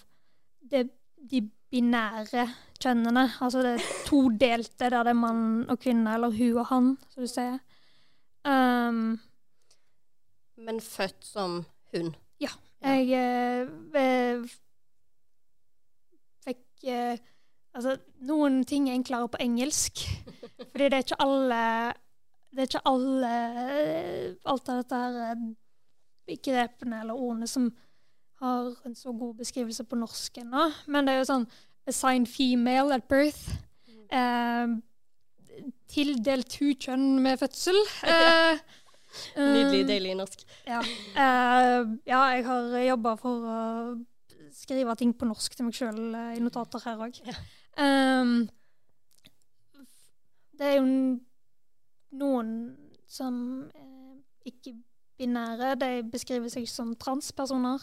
[0.72, 0.88] det,
[1.30, 1.42] de
[1.74, 2.48] binære
[2.80, 3.28] kjønnene.
[3.42, 7.30] Altså det todelte, der det er mann og kvinne, eller hun og han, som du
[7.32, 7.60] sier.
[8.44, 9.20] Um,
[10.60, 12.16] Men født som hun.
[12.40, 12.52] ja.
[12.84, 14.42] Jeg eh, eh,
[16.44, 17.22] fikk eh,
[17.74, 17.96] Altså,
[18.28, 20.04] noen ting er enklere på engelsk.
[20.72, 21.62] Fordi det er ikke alle
[22.52, 23.32] Det er ikke alle
[23.64, 25.38] eh, Alt av dette her
[26.28, 27.68] begrepene eller ordene som
[28.44, 30.70] har en så god beskrivelse på norsk ennå.
[30.88, 31.48] Men det er jo sånn
[31.88, 33.50] Assigned female at birth.
[34.14, 34.68] Eh,
[35.92, 37.80] tildelt hukjønn med fødsel.
[39.14, 40.40] Eh, Nydelig, eh, deilig norsk.
[40.66, 40.80] ja.
[40.82, 43.58] Eh, ja, jeg har jobba for å
[44.58, 46.00] skrive ting på norsk til meg sjøl
[46.34, 47.20] i notater her òg.
[50.58, 50.88] det er jo
[52.24, 52.50] noen
[53.06, 53.38] som
[53.70, 54.18] er
[55.14, 55.76] ikke-binære.
[55.76, 57.82] De beskriver seg som transpersoner.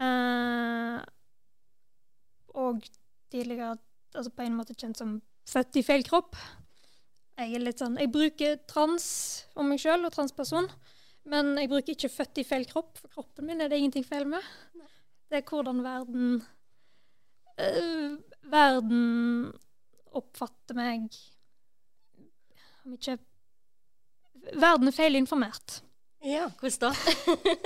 [0.00, 1.00] Eh,
[2.54, 2.82] og
[3.30, 3.76] tidligere
[4.14, 6.36] altså på en måte kjent som født i feil kropp.
[7.36, 10.68] Jeg er litt sånn Jeg bruker trans om meg sjøl og transperson,
[11.26, 14.26] men jeg bruker ikke født i feil kropp, for kroppen min er det ingenting feil
[14.26, 14.42] med.
[15.30, 16.42] Det er hvordan verden
[17.58, 19.52] øh, Verden
[20.12, 21.08] oppfatter meg
[22.84, 23.16] Om ikke
[24.60, 25.80] Verden er feilinformert.
[26.24, 26.90] Ja, hvordan da?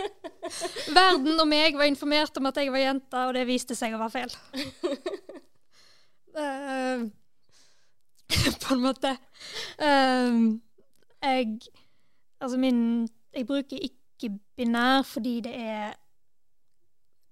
[0.98, 4.00] Verden og meg var informert om at jeg var jente, og det viste seg å
[4.00, 4.32] være feil.
[6.34, 7.06] uh,
[8.62, 9.16] på en måte.
[9.78, 10.58] Uh,
[11.22, 11.60] jeg
[12.40, 15.92] Altså min Jeg bruker ikke-binær fordi det er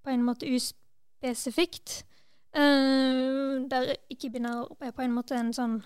[0.02, 2.06] på en måte uspesifikt.
[2.56, 5.84] Uh, der ikke-binær er på en måte en sånn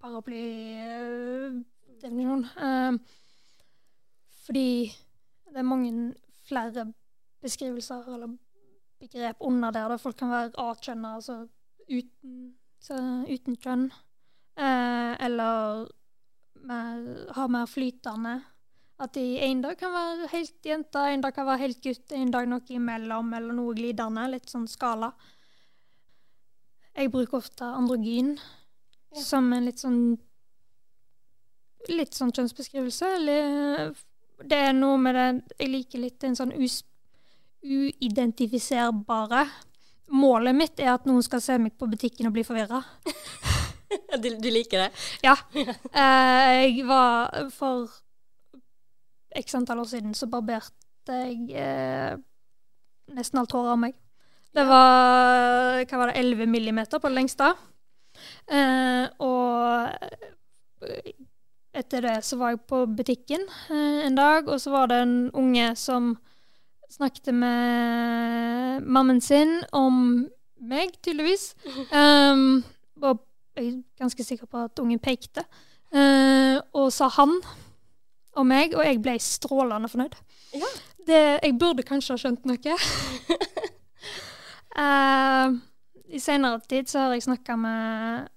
[0.00, 2.44] paraply-definisjon.
[2.44, 2.92] Eh,
[4.48, 4.88] fordi
[5.52, 6.14] det er mange
[6.48, 6.86] flere
[7.44, 8.32] beskrivelser eller
[8.98, 9.96] begrep under der.
[10.00, 11.42] Folk kan være A-kjønna, altså
[11.88, 12.96] uten, så
[13.28, 13.90] uten kjønn.
[14.56, 15.84] Eh, eller
[16.64, 17.02] mer,
[17.36, 18.38] ha mer flytende.
[18.98, 22.32] At de en dag kan være helt jente, en dag kan være helt gutt, en
[22.34, 24.24] dag noe imellom, eller noe glidende.
[24.32, 25.12] Litt sånn skala.
[26.96, 28.32] Jeg bruker ofte androgyn
[29.14, 30.00] som en litt sånn
[31.88, 33.06] Litt sånn kjønnsbeskrivelse.
[33.16, 33.92] Eller
[34.44, 36.82] det er noe med det Jeg liker litt en sånn us,
[37.64, 39.46] uidentifiserbare.
[40.14, 42.80] Målet mitt er at noen skal se meg på butikken og bli forvirra.
[44.22, 44.90] du, du liker det?
[45.26, 45.36] Ja.
[45.98, 47.88] Eh, jeg var For
[49.38, 52.14] x antall år siden så barberte jeg eh,
[53.16, 53.96] nesten alt håret av meg.
[54.54, 57.50] Det var hva var det, 11 millimeter på det lengste.
[58.48, 59.92] Eh, og
[61.78, 65.16] etter det så var jeg på butikken eh, en dag, og så var det en
[65.36, 66.16] unge som
[66.90, 70.26] snakket med mammen sin om
[70.58, 71.52] meg, tydeligvis.
[71.92, 72.64] Um,
[73.06, 73.20] og
[73.56, 75.44] jeg er ganske sikker på at ungen pekte.
[75.94, 77.38] Uh, og sa han
[78.38, 80.16] og meg, og jeg ble strålende fornøyd.
[80.54, 80.70] Ja.
[81.08, 82.76] Det, jeg burde kanskje ha skjønt noe.
[84.78, 85.56] Uh,
[86.16, 88.28] I senere tid så har jeg snakka med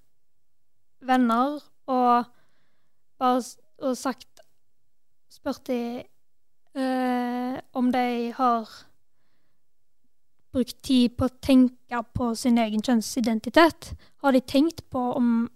[1.02, 2.30] venner og
[3.22, 3.42] bare
[3.82, 4.28] og sagt
[5.32, 6.02] Spurt de
[6.76, 8.68] uh, om de har
[10.52, 13.94] brukt tid på å tenke på sin egen kjønnsidentitet.
[14.20, 15.46] Har de tenkt på om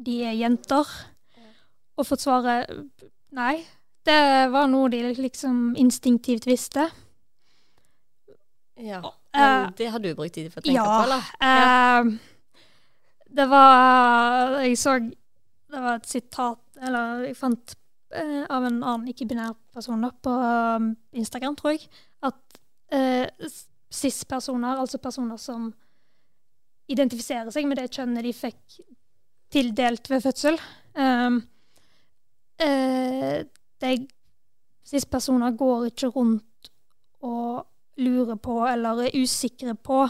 [0.00, 0.88] de er jenter?
[2.00, 2.72] Og fått svaret
[3.36, 3.60] nei.
[4.08, 6.88] Det var noe de liksom instinktivt visste.
[8.80, 9.02] Ja.
[9.36, 11.32] Men uh, det har du brukt tid på å tenke ja, på, eller?
[11.44, 12.00] Ja.
[12.00, 12.30] Uh,
[13.30, 14.96] det var Jeg så
[15.70, 17.74] Det var et sitat Eller jeg fant
[18.16, 21.86] eh, av en annen ikke-binær person på um, Instagram, tror jeg,
[22.26, 22.58] at
[23.90, 25.68] cis-personer, altså personer som
[26.90, 28.80] identifiserer seg med det kjønnet de fikk
[29.50, 30.58] tildelt ved fødsel.
[30.94, 31.40] Um,
[32.62, 33.42] eh,
[34.86, 36.70] cis-personer går ikke rundt
[37.26, 37.66] og
[38.00, 40.02] lurer på eller er usikre på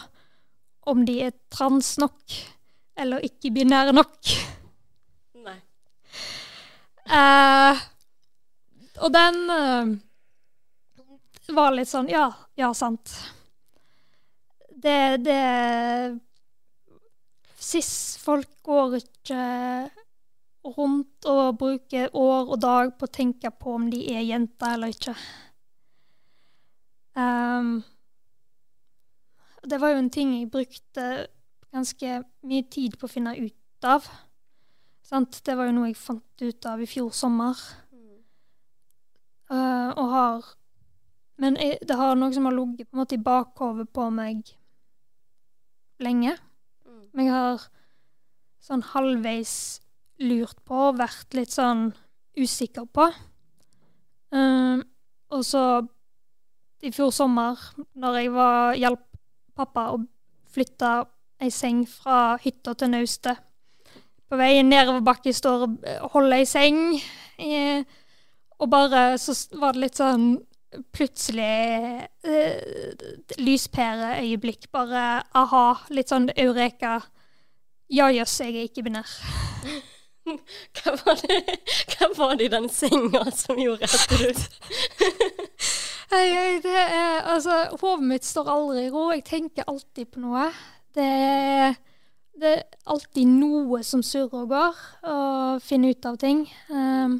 [0.90, 2.38] om de er trans nok
[3.00, 4.32] eller ikke-binære nok.
[7.10, 7.74] Uh,
[9.02, 9.88] og den eh,
[11.56, 13.10] var litt sånn Ja, ja, sant
[14.82, 16.18] det, det
[17.60, 19.42] Sist folk går ikke
[20.76, 24.92] rundt og bruker år og dag på å tenke på om de er jenter eller
[24.92, 25.14] ikke.
[27.16, 27.82] Um,
[29.64, 31.06] det var jo en ting jeg brukte
[31.72, 34.08] ganske mye tid på å finne ut av.
[35.10, 35.40] Sant?
[35.42, 37.58] Det var jo noe jeg fant ut av i fjor sommer.
[39.50, 40.50] Uh, og har
[41.40, 44.52] Men jeg, det har noe som har ligget i bakhodet på meg
[45.98, 46.36] lenge.
[46.84, 47.06] Mm.
[47.16, 47.64] Men jeg har
[48.60, 49.54] sånn halvveis
[50.20, 51.88] lurt på og vært litt sånn
[52.38, 53.08] usikker på.
[54.30, 54.84] Uh,
[55.32, 55.64] og så
[56.84, 57.58] i fjor sommer,
[57.98, 59.06] når jeg var hjalp
[59.58, 60.02] pappa å
[60.52, 60.92] flytte
[61.40, 63.40] ei seng fra hytta til naustet
[64.30, 66.78] På veien nedover bakken står og holder ei seng,
[67.42, 67.82] eh,
[68.60, 70.28] og bare så var det litt sånn
[70.94, 72.92] plutselig eh,
[73.40, 74.68] lyspæreøyeblikk.
[74.70, 77.00] Bare aha, litt sånn eureka.
[77.90, 79.08] Ja, jøss, jeg er ikke binær.
[80.78, 81.40] hva, var det,
[81.94, 84.28] hva var det i den senga som gjorde at du
[86.12, 89.08] hei, det er Altså, hodet mitt står aldri i ro.
[89.14, 90.48] Jeg tenker alltid på noe.
[90.94, 91.74] Det er,
[92.40, 94.78] det er alltid noe som surrer og går,
[95.10, 96.44] og finner ut av ting.
[96.72, 97.18] Um,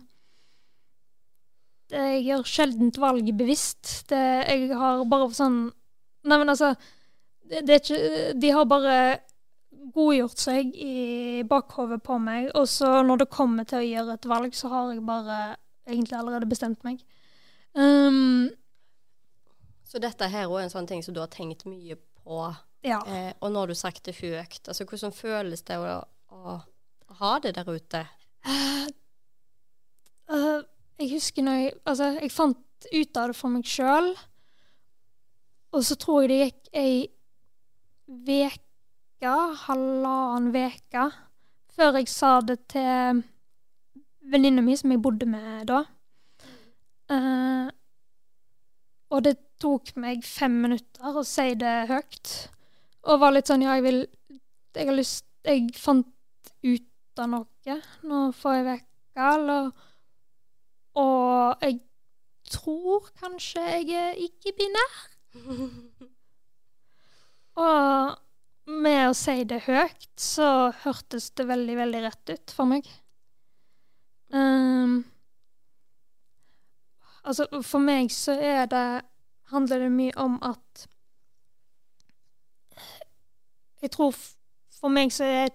[1.91, 3.91] jeg gjør sjelden valget bevisst.
[4.11, 5.61] Det, jeg har bare sånn
[6.21, 6.75] Nei, men altså
[7.49, 7.99] det, det ikke
[8.37, 8.97] De har bare
[9.95, 14.29] godgjort seg i bakhovet på meg, og så når det kommer til å gjøre et
[14.29, 15.39] valg, så har jeg bare
[15.89, 17.01] egentlig allerede bestemt meg.
[17.75, 18.51] Um,
[19.89, 22.45] så dette her er en sånn ting som du har tenkt mye på.
[22.87, 23.01] Ja.
[23.07, 26.01] Eh, og når du sagt det høyt, altså hvordan føles det å,
[26.33, 26.57] å,
[27.21, 28.05] ha det der ute?
[28.47, 28.87] Uh,
[30.33, 30.61] uh,
[31.01, 34.15] jeg husker når jeg Altså, jeg fant ut av det for meg sjøl,
[35.77, 36.95] og så tror jeg det gikk ei
[38.31, 39.35] veke,
[39.67, 41.05] halvannen veke,
[41.77, 43.21] før jeg sa det til
[44.33, 45.83] venninna mi som jeg bodde med da.
[47.11, 47.69] Uh,
[49.11, 52.33] og det tok meg fem minutter å si det høyt.
[53.09, 54.01] Og var litt sånn Ja, jeg vil
[54.77, 56.09] Jeg har lyst Jeg fant
[56.63, 59.71] ut av noe nå forrige uke, eller
[60.99, 61.77] og jeg
[62.51, 64.97] tror kanskje jeg er ikke-binær.
[67.61, 68.17] Og
[68.71, 72.89] med å si det høyt, så hørtes det veldig, veldig rett ut for meg.
[74.31, 75.03] Um,
[77.23, 78.87] altså, for meg så er det
[79.51, 80.87] handler det mye om at
[83.81, 84.17] Jeg tror
[84.81, 85.55] for meg så er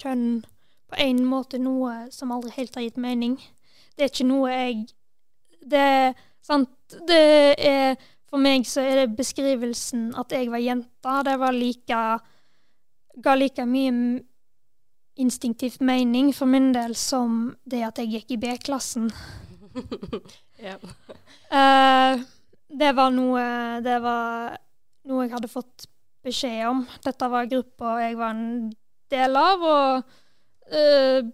[0.00, 0.42] kjønn
[0.90, 3.38] på en måte noe som aldri helt har gitt mening
[4.00, 4.76] det er ikke noe jeg
[5.70, 7.20] Det er sant Det
[7.68, 7.98] er
[8.30, 12.00] For meg så er det beskrivelsen at jeg var jente, det var like
[13.20, 13.92] Ga like mye
[15.20, 19.10] instinktivt mening for min del som det at jeg gikk i B-klassen.
[20.62, 20.78] yeah.
[21.52, 22.22] uh,
[22.70, 23.42] det var noe
[23.84, 24.54] Det var
[25.10, 25.89] noe jeg hadde fått
[26.24, 26.84] beskjed om.
[27.04, 28.72] Dette var gruppa jeg var en
[29.10, 30.02] del av, og
[30.74, 31.30] uh,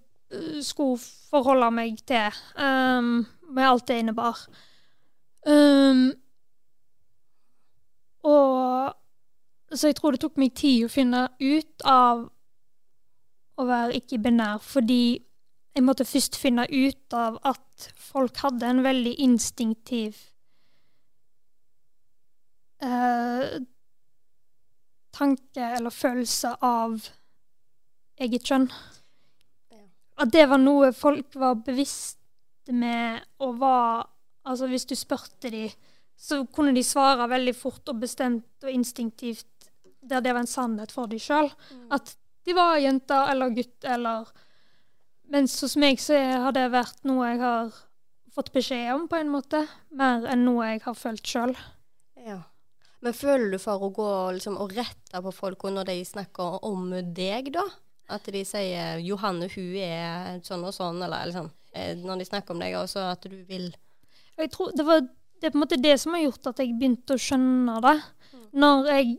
[0.64, 4.46] skulle forholde meg til, um, med alt det innebar.
[5.46, 6.08] Um,
[8.26, 8.94] og
[9.74, 12.20] Så jeg tror det tok meg tid å finne ut av
[13.58, 15.18] å være ikke-binær, fordi
[15.74, 20.16] jeg måtte først finne ut av at folk hadde en veldig instinktiv
[22.84, 23.58] uh,
[25.16, 27.00] tanke eller følelse av
[28.20, 28.68] eget kjønn.
[30.16, 34.06] At det var noe folk var bevisste med og var
[34.46, 35.64] Altså hvis du spurte de,
[36.14, 39.66] så kunne de svare veldig fort og bestemt og instinktivt
[40.06, 41.48] der det var en sannhet for de sjøl.
[41.50, 41.88] Mm.
[41.96, 42.12] At
[42.46, 44.30] de var jenter eller gutt eller
[45.26, 47.72] Mens hos meg så har det vært noe jeg har
[48.30, 49.64] fått beskjed om, på en måte.
[49.90, 51.56] Mer enn noe jeg har følt sjøl.
[53.04, 56.88] Men føler du for å gå liksom, og rette på folk når de snakker om
[57.16, 57.66] deg, da?
[58.08, 61.50] At de sier 'Johanne, hun er sånn og sånn', eller liksom,
[62.06, 63.74] når de snakker om deg, også at du vil
[64.36, 65.00] Jeg tror det var
[65.40, 67.96] det er på en måte det som har gjort at jeg begynte å skjønne det.
[68.32, 68.46] Mm.
[68.62, 69.10] Når jeg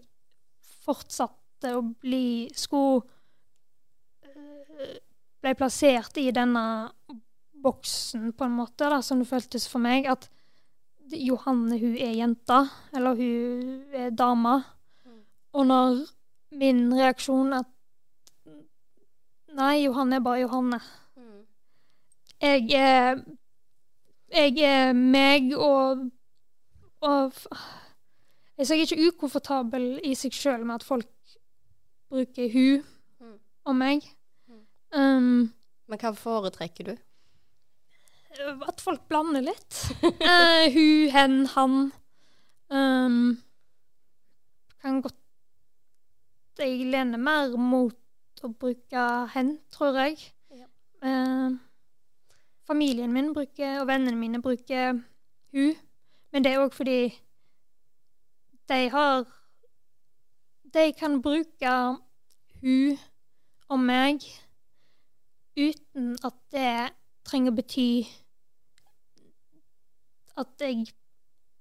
[0.86, 3.06] fortsatte å bli Skulle
[5.38, 6.64] Ble plassert i denne
[7.62, 10.06] boksen, på en måte, da, som det føltes for meg.
[10.10, 10.28] At
[11.14, 12.62] Johanne, hun er jenta,
[12.94, 14.58] eller hun er dama.
[15.06, 15.22] Mm.
[15.54, 15.98] Og når
[16.52, 17.74] min reaksjon at
[19.58, 20.80] Nei, Johanne er bare Johanne.
[21.18, 21.46] Mm.
[22.42, 23.24] Jeg er
[24.30, 26.12] Jeg er meg og
[27.02, 27.34] Og
[28.58, 31.10] jeg er ikke ukomfortabel i seg sjøl med at folk
[32.10, 32.84] bruker hun
[33.20, 33.36] mm.
[33.66, 34.08] og meg.
[34.48, 34.64] Mm.
[34.94, 35.54] Um,
[35.88, 36.96] Men hva foretrekker du?
[38.68, 39.78] At folk blander litt.
[40.04, 41.78] uh, hun, hen, han.
[42.70, 43.38] Um,
[44.82, 45.16] kan godt
[46.60, 50.20] Jeg lener mer mot å bruke hen, tror jeg.
[50.54, 50.68] Ja.
[51.02, 51.58] Uh,
[52.68, 55.00] familien min bruker, og vennene mine bruker
[55.54, 55.78] hun.
[56.32, 57.00] Men det er òg fordi
[58.68, 59.24] de har
[60.74, 61.74] De kan bruke
[62.62, 62.98] hun
[63.70, 64.26] og meg
[65.58, 66.90] uten at det
[67.28, 67.90] trenger å bety
[70.38, 70.88] at jeg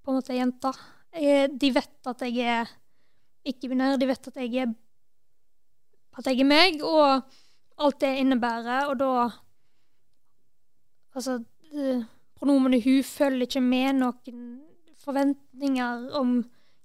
[0.04, 0.72] på en måte er jente.
[1.60, 2.74] de vet at jeg er
[3.46, 3.96] ikke-binær.
[3.98, 4.74] De vet at jeg er
[6.16, 7.26] at jeg er meg, og
[7.76, 8.92] alt det innebærer.
[8.92, 9.10] Og da
[11.16, 11.38] Altså,
[12.36, 14.40] pronomenet hun følger ikke med noen
[15.00, 16.42] forventninger om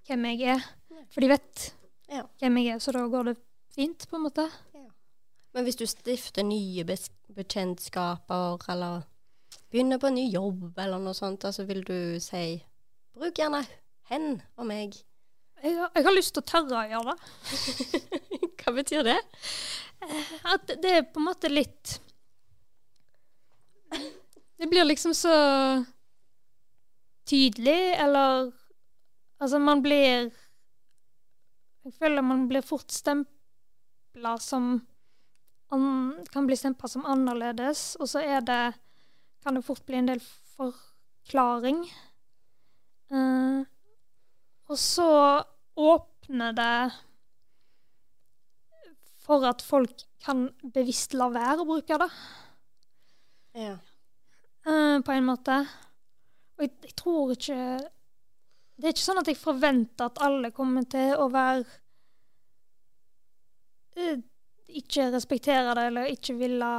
[0.07, 0.67] hvem jeg er.
[1.11, 1.65] For de vet
[2.07, 2.23] ja.
[2.39, 3.33] hvem jeg er, så da går det
[3.75, 4.45] fint, på en måte.
[5.51, 9.03] Men hvis du stifter nye bekjentskaper, eller
[9.71, 12.61] begynner på en ny jobb eller noe sånt, altså vil du si
[13.15, 13.63] bruk gjerne
[14.11, 14.95] hen og meg?
[15.61, 18.39] Jeg har, jeg har lyst til å tørre å gjøre det.
[18.61, 19.17] Hva betyr det?
[20.01, 21.99] Eh, at det er på en måte litt
[24.57, 25.35] Det blir liksom så
[27.29, 28.51] tydelig, eller
[29.41, 30.31] Altså, man blir
[31.81, 34.79] Jeg føler man blir fort stempla som
[35.71, 38.63] Kan bli stempla som annerledes, og så er det
[39.41, 40.21] kan det fort bli en del
[40.55, 41.81] forklaring.
[43.11, 43.63] Uh,
[44.71, 45.07] og så
[45.75, 46.75] åpner det
[49.21, 52.09] for at folk kan bevisst la være å bruke det.
[53.57, 53.75] Ja.
[54.67, 55.57] Uh, på en måte.
[56.57, 57.55] Og jeg, jeg, tror ikke
[58.77, 61.65] Det er ikke sånn at jeg forventer at alle kommer til å være
[63.97, 64.21] uh,
[64.79, 66.71] Ikke respektere det eller ikke ville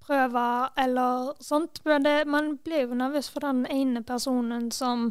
[0.00, 0.44] prøve
[0.80, 1.82] eller sånt.
[1.84, 5.10] Men det, man blir jo nervøs for den ene personen som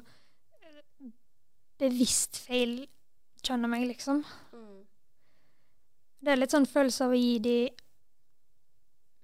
[1.80, 2.82] bevisst feil
[3.46, 4.24] kjenner meg, liksom.
[4.52, 4.82] Mm.
[6.20, 7.60] Det er litt sånn følelse av å gi de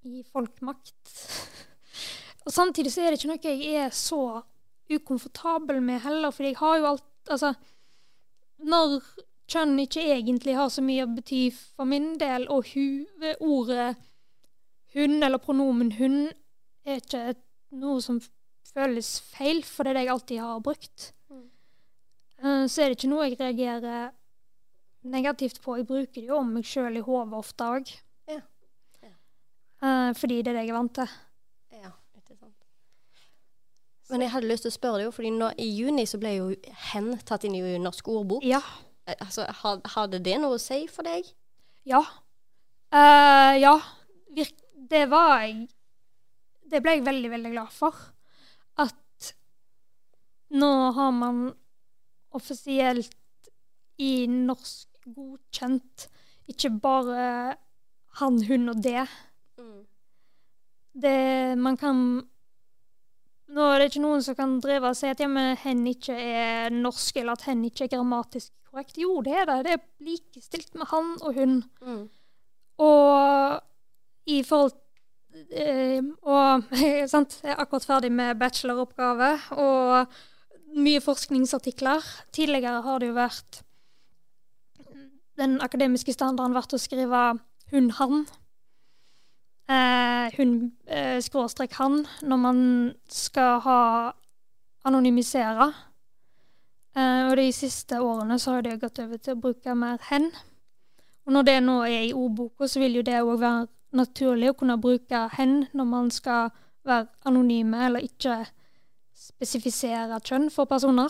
[0.06, 1.14] Gi folk makt.
[2.46, 4.20] Og samtidig så er det ikke noe jeg er så
[4.94, 7.56] ukomfortabel med heller, fordi jeg har jo alt Altså,
[8.62, 9.00] når
[9.52, 13.06] kjønn ikke egentlig har så mye å bety for min del, og hu,
[13.40, 13.94] ordet
[14.96, 16.20] hun eller pronomen hun
[16.86, 17.36] er ikke
[17.76, 18.22] noe som
[18.76, 21.10] føles feil, for det er det jeg alltid har brukt.
[21.32, 21.44] Mm.
[22.44, 24.14] Uh, så er det ikke noe jeg reagerer
[25.06, 25.78] negativt på.
[25.80, 27.94] Jeg bruker det jo om meg sjøl i hodet ofte òg.
[28.32, 28.42] Ja.
[29.04, 29.14] Ja.
[29.84, 31.16] Uh, fordi det er det jeg er vant til.
[31.76, 32.68] Ja, ikke sant.
[34.10, 36.50] Men jeg hadde lyst til å spørre deg, fordi nå, i juni så ble jo
[36.92, 38.46] hen tatt inn i Norsk ordbok.
[38.46, 38.62] Ja.
[39.06, 39.46] Altså,
[39.96, 41.28] hadde det noe å si for deg?
[41.86, 42.02] Ja.
[42.94, 43.76] Uh, ja.
[44.86, 45.70] Det var jeg
[46.70, 48.00] Det ble jeg veldig, veldig glad for.
[48.82, 49.32] At
[50.54, 51.46] nå har man
[52.36, 53.50] offisielt
[54.02, 56.08] i norsk godkjent
[56.52, 57.56] ikke bare
[58.20, 59.06] han, hun og det.
[59.60, 59.86] Mm.
[61.06, 61.20] Det
[61.60, 62.00] Man kan
[63.54, 66.16] Nå er det ikke noen som kan drive og si at ja, men hen ikke
[66.16, 68.98] er norsk, eller at hen ikke er grammatisk korrekt.
[68.98, 69.60] Jo, det er det.
[69.68, 71.60] Det er likestilt med han og hun.
[71.86, 72.02] Mm.
[72.86, 73.62] Og
[74.26, 74.74] i forhold
[75.54, 76.66] eh, Og
[77.14, 79.30] sant, jeg er akkurat ferdig med bacheloroppgave
[79.62, 80.18] og
[80.76, 82.04] mye forskningsartikler.
[82.36, 83.62] Tidligere har det jo vært
[85.40, 87.22] den akademiske standarden vært å skrive
[87.72, 88.26] hun-han.
[89.66, 92.60] Eh, hun eh, skråstrek han når man
[93.10, 93.80] skal ha
[94.86, 95.72] anonymisere.
[96.96, 100.30] Eh, og de siste årene så har det gått over til å bruke mer hen.
[101.26, 104.58] Og når det nå er i ordboka, så vil jo det òg være naturlig å
[104.60, 106.52] kunne bruke hen når man skal
[106.86, 108.44] være anonyme eller ikke
[109.18, 111.10] spesifisere kjønn for personer.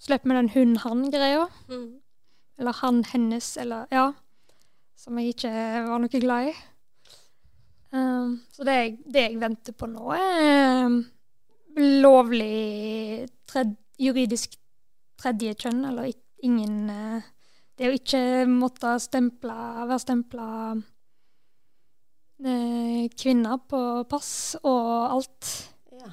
[0.00, 1.44] Slipper vi den hun-han-greia.
[1.68, 1.98] Mm.
[2.56, 4.06] Eller han-hennes, eller ja.
[4.96, 5.52] Som jeg ikke
[5.90, 6.56] var noe glad i.
[7.96, 10.96] Um, så det jeg, det jeg, venter på nå, er um,
[12.04, 14.56] lovlig tred, juridisk
[15.20, 16.10] tredje kjønn, eller
[16.44, 17.22] ingen uh,
[17.76, 19.54] Det å ikke måtte stemple,
[19.86, 20.48] være stempla
[22.44, 23.80] uh, kvinner på
[24.10, 24.32] pass
[24.62, 25.52] og alt.
[25.96, 26.10] Ja.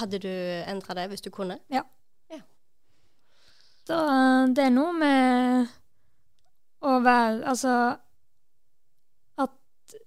[0.00, 1.58] Hadde du endra det hvis du kunne?
[1.70, 1.84] Ja.
[2.30, 2.42] ja.
[3.86, 3.98] Da,
[4.54, 5.74] det er noe med
[6.84, 7.74] å være Altså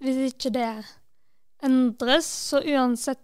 [0.03, 0.71] hvis ikke det
[1.65, 3.23] endres, så uansett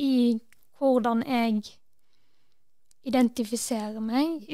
[0.00, 0.40] i
[0.78, 1.62] hvordan jeg
[3.08, 4.44] identifiserer meg,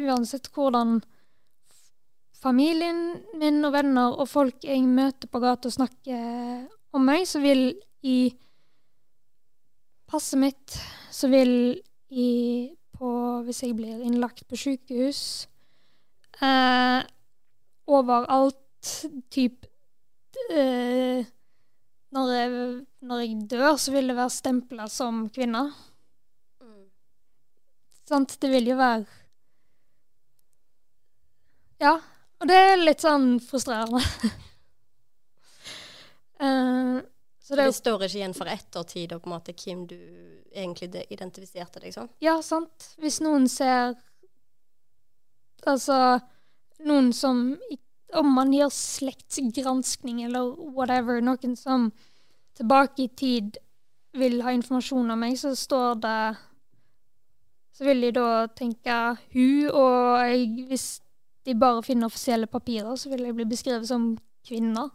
[0.00, 1.00] uansett hvordan
[2.40, 3.00] familien
[3.38, 6.66] min og venner og folk jeg møter på gata snakker
[6.96, 7.74] om meg, så vil
[8.06, 8.32] i
[10.10, 10.78] passet mitt,
[11.12, 11.52] så vil
[12.10, 12.30] i
[13.00, 13.10] på
[13.46, 15.48] Hvis jeg blir innlagt på sykehus
[16.44, 17.00] eh,
[17.88, 18.90] Overalt
[19.32, 19.69] type eh,
[22.10, 22.50] når, jeg,
[23.06, 25.62] når, jeg, dør, så vil det være stempla som kvinne.
[26.62, 26.84] Mm.
[28.08, 28.36] Sant?
[28.42, 29.04] Det vil jo være
[31.80, 31.94] Ja.
[32.40, 34.00] Og det er litt sånn frustrerende.
[36.40, 37.00] uh,
[37.44, 39.98] så det, det, står ikke igjen for ettertid og på en måte hvem du
[40.50, 42.08] egentlig identifiserte deg som?
[42.24, 42.94] Ja, sant.
[43.00, 43.98] Hvis noen ser
[45.68, 46.16] Altså
[46.88, 51.90] noen som ikke om man gjør slektsgranskning eller whatever, noen som
[52.58, 53.58] tilbake i tid
[54.18, 56.36] vil ha informasjon om meg, så står det
[57.72, 58.94] Så vil de da tenke
[59.32, 60.88] hun, og jeg, hvis
[61.46, 64.90] de bare finner offisielle papirer, så vil jeg bli beskrevet som kvinne.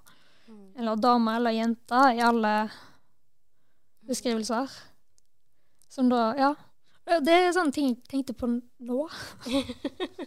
[0.45, 0.67] Mm.
[0.77, 2.53] Eller dame eller jente i alle
[4.05, 4.69] beskrivelser.
[5.89, 6.53] Som da Ja.
[7.05, 9.09] Det er sånne ting jeg tenkte på nå.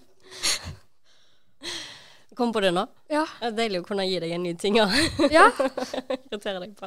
[2.38, 2.84] Kom på det nå?
[3.10, 3.24] Ja.
[3.40, 4.84] Det er deilig å kunne gi deg en ny ting å
[5.26, 5.48] ja.
[6.30, 6.86] irritere deg på.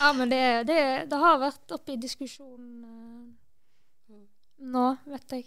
[0.00, 0.78] ja, men det, det,
[1.12, 4.16] det, har vært oppe i diskusjon uh,
[4.66, 5.46] nå, vet jeg.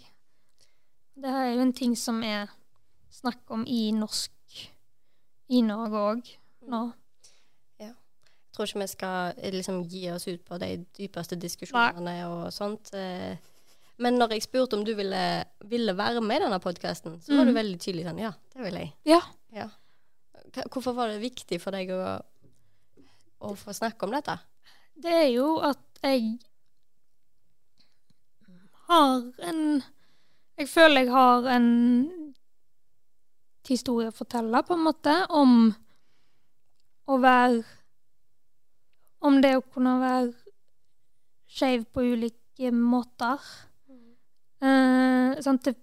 [1.12, 2.48] Det er jo en ting som er
[3.12, 4.32] snakk om i norsk
[5.52, 6.34] i Norge òg
[6.72, 6.82] nå.
[7.84, 7.92] Ja.
[7.92, 12.30] Jeg tror ikke vi skal eh, liksom gi oss ut på de dypeste diskusjonene Nei.
[12.32, 12.96] og sånt.
[12.96, 13.36] Uh,
[14.02, 15.22] men når jeg spurte om du ville,
[15.70, 17.58] ville være med i denne podkasten, så var du mm.
[17.60, 18.90] veldig tydelig sånn Ja, det vil jeg.
[19.06, 19.20] Ja.
[19.54, 19.68] ja.
[20.72, 22.00] Hvorfor var det viktig for deg å,
[23.46, 24.36] å få snakke om dette?
[24.94, 26.36] Det er jo at jeg
[28.88, 29.82] har en
[30.58, 31.70] Jeg føler jeg har en
[33.66, 35.72] historie å fortelle, på en måte, om
[37.06, 37.62] å være
[39.24, 40.32] Om det å kunne være
[41.54, 43.40] skeiv på ulike måter.
[44.62, 45.64] Uh, sant?
[45.64, 45.74] Det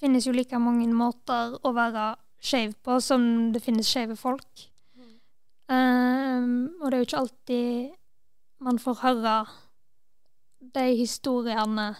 [0.00, 4.66] finnes jo like mange måter å være skeiv på som det finnes skeive folk.
[4.96, 6.80] Mm.
[6.80, 7.90] Og det er jo ikke alltid
[8.64, 9.34] man får høre
[10.74, 11.94] de historiene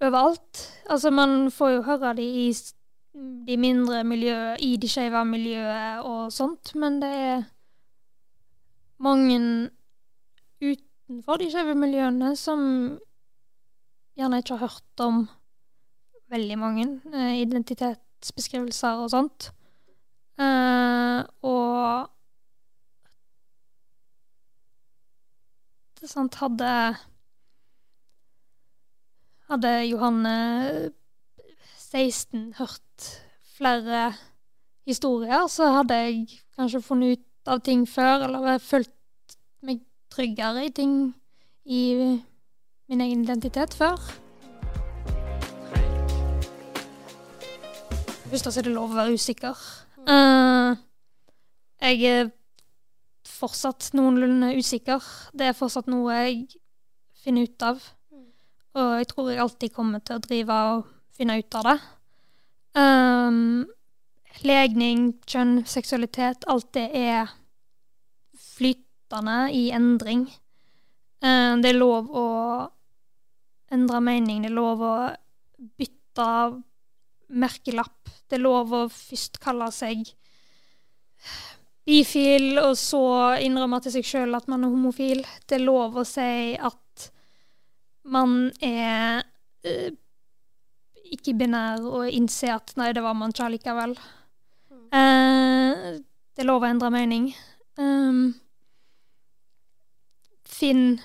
[0.00, 0.82] overalt.
[0.90, 2.46] Altså, man får jo høre de i
[3.46, 7.42] de mindre miljøene, i de skeive miljøet og sånt, men det er
[9.02, 9.38] mange
[10.62, 12.62] utenfor de skeive miljøene som
[14.18, 15.24] gjerne ikke har hørt om
[16.32, 19.50] veldig mange eh, identitetsbeskrivelser og sånt.
[20.40, 22.08] Uh, og
[26.00, 26.70] det sant, hadde
[29.52, 30.36] Hadde Johanne
[31.76, 33.08] 16 hørt
[33.52, 34.14] flere
[34.88, 39.82] historier, så hadde jeg kanskje funnet ut av ting før, eller følt meg
[40.12, 40.94] tryggere i ting
[41.68, 41.82] i
[42.92, 43.96] min egen identitet før.
[48.28, 49.60] Først er det lov å være usikker.
[50.04, 50.76] Uh,
[51.80, 52.30] jeg er
[53.28, 55.00] fortsatt noenlunde usikker.
[55.32, 56.58] Det er fortsatt noe jeg
[57.22, 57.80] finner ut av.
[58.76, 60.84] Og jeg tror jeg alltid kommer til å drive og
[61.16, 61.76] finne ut av det.
[62.76, 63.64] Um,
[64.44, 67.32] legning, kjønn, seksualitet, alt det er
[68.52, 70.28] flytende i endring.
[71.24, 72.28] Um, det er lov å
[73.72, 74.94] endre mening, det er lov å
[75.78, 76.28] bytte
[77.32, 78.10] merkelapp.
[78.28, 80.04] Det er lov å først kalle seg
[81.86, 83.02] bifil, og så
[83.42, 85.24] innrømme til seg sjøl at man er homofil.
[85.48, 87.08] Det er lov å si at
[88.12, 89.22] man er
[89.66, 89.90] eh,
[91.12, 93.96] ikke binær og innse at nei, det var man ikke allikevel.
[94.92, 95.98] Eh,
[96.32, 97.30] det er lov å endre mening.
[97.80, 98.32] Um,
[100.48, 101.00] finn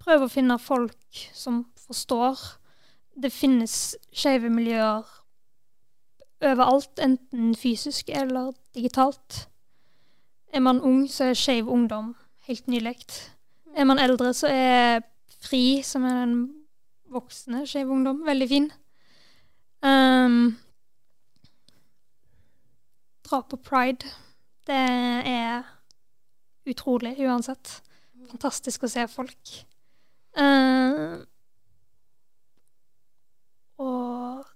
[0.00, 2.38] Prøv å finne folk som forstår.
[3.20, 5.04] Det finnes skeive miljøer
[6.40, 9.46] overalt, enten fysisk eller digitalt.
[10.52, 12.14] Er man ung, så er skeiv ungdom
[12.48, 12.96] helt nylig.
[13.76, 15.02] Er man eldre, så er
[15.40, 16.38] FRI, som er den
[17.10, 18.70] voksne skeiv ungdom, veldig fin.
[19.82, 20.56] Um,
[23.26, 24.10] dra på pride.
[24.66, 24.80] Det
[25.30, 25.62] er
[26.68, 27.80] utrolig uansett.
[28.30, 29.54] Fantastisk å se folk.
[30.38, 31.18] Uh,
[33.82, 34.46] og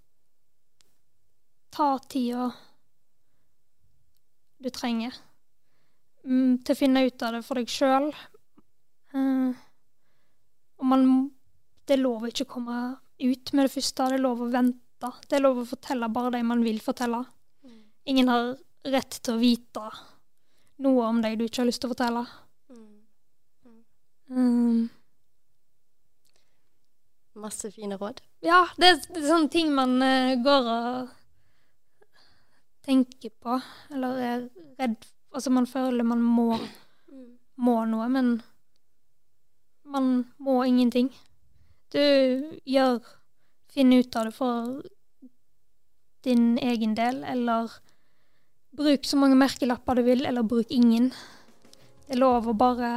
[1.75, 2.47] ta tida
[4.63, 5.17] du trenger
[6.23, 8.11] mm, til å finne ut av det for deg sjøl.
[9.15, 9.51] Uh,
[10.79, 11.09] og man
[11.85, 12.77] Det er lov å ikke komme
[13.21, 14.07] ut med det første.
[14.09, 15.11] Det er lov å vente.
[15.29, 17.21] Det er lov å fortelle bare det man vil fortelle.
[18.09, 18.55] Ingen har
[18.89, 19.85] rett til å vite
[20.85, 22.25] noe om deg du ikke har lyst til å fortelle.
[24.33, 24.89] Um,
[27.35, 28.21] Masse fine råd.
[28.47, 31.13] Ja, det er, det er sånne ting man uh, går og
[32.85, 33.59] tenker på,
[33.95, 36.53] eller er redd Altså, man føler man må,
[37.59, 38.37] må noe, men
[39.83, 41.09] man må ingenting.
[41.91, 41.99] Du
[42.63, 43.01] gjør
[43.75, 44.77] Finn ut av det for
[46.23, 47.73] din egen del, eller
[48.79, 51.11] bruk så mange merkelapper du vil, eller bruk ingen.
[52.07, 52.93] Det er lov å bare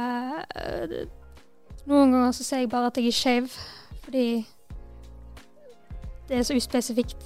[0.46, 0.98] uh,
[1.88, 3.54] Noen ganger så ser jeg bare at jeg er skeiv,
[4.08, 4.46] fordi
[6.28, 7.24] det er så uspesifikt.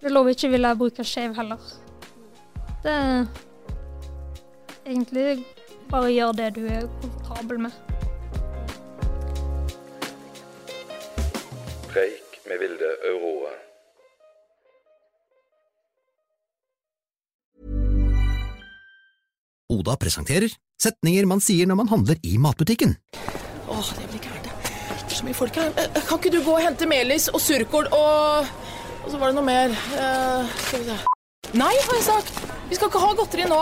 [0.00, 1.60] Det er lov å ikke ville bruke skeiv heller.
[2.84, 3.24] Det er
[4.84, 5.44] egentlig
[5.88, 7.78] bare gjør det du er komfortabel med.
[11.88, 13.54] Preik med Vilde Aurora.
[19.70, 22.98] Oda presenterer setninger man sier når man handler i matbutikken.
[23.70, 24.29] Åh, det blir gærent.
[25.20, 25.72] Så mye folk her.
[25.76, 28.46] Eh, Kan ikke du gå og hente melis og surkål og
[29.04, 29.72] Og så var det noe mer.
[29.96, 30.96] Uh, skal vi se.
[31.56, 32.40] Nei, har jeg sagt.
[32.68, 33.60] Vi skal ikke ha godteri nå.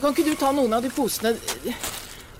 [0.00, 1.34] Kan ikke du ta noen av de posene?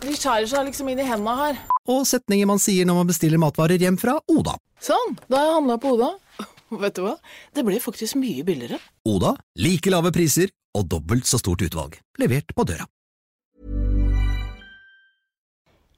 [0.05, 1.61] De skjærer seg liksom inn i hendene her.
[1.92, 4.57] Og setninger man sier når man bestiller matvarer hjem fra Oda.
[4.82, 6.11] Sånn, da har jeg handla på Oda.
[6.84, 7.14] Vet du hva?
[7.55, 8.80] Det ble faktisk mye billigere.
[9.09, 12.01] Oda like lave priser og dobbelt så stort utvalg.
[12.20, 12.88] Levert på døra.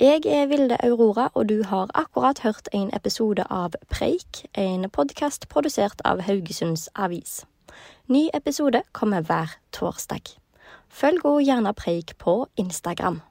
[0.01, 5.49] Jeg er Vilde Aurora, og du har akkurat hørt en episode av Preik, en podkast
[5.49, 7.47] produsert av Haugesunds Avis.
[8.07, 10.37] Ny episode kommer hver torsdag.
[10.93, 13.23] Følg òg gjerne Preik på Instagram.